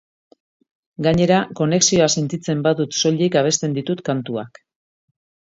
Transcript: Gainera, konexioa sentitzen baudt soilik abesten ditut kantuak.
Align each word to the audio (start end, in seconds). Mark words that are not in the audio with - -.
Gainera, 1.07 1.37
konexioa 1.59 2.07
sentitzen 2.21 2.65
baudt 2.69 2.99
soilik 3.03 3.39
abesten 3.43 3.79
ditut 3.79 4.03
kantuak. 4.11 4.61